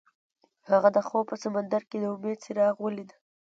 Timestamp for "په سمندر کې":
1.29-1.97